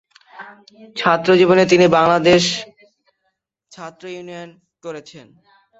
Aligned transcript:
ছাত্রজীবনে 0.95 1.63
তিনি 1.71 1.85
বাংলাদেশ 1.97 2.43
ছাত্র 3.71 4.03
ইউনিয়ন 4.13 4.49
করেছেন। 4.83 5.27